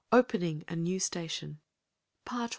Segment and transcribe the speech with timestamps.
[0.11, 1.59] *Opening a New Station*
[2.25, 2.49] *Part I.